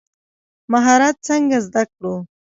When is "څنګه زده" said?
1.27-1.83